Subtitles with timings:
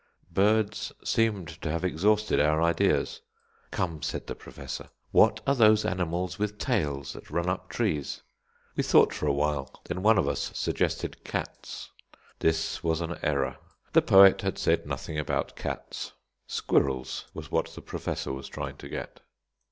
[0.31, 3.21] Birds seemed to have exhausted our ideas.
[3.69, 8.23] "Come," said the Professor, "what are those animals with tails, that run up trees?"
[8.75, 11.91] We thought for a while, then one of us suggested cats.
[12.39, 13.57] This was an error;
[13.93, 16.13] the poet had said nothing about cats;
[16.47, 19.19] squirrels was what the Professor was trying to get.